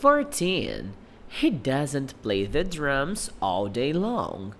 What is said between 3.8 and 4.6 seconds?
long.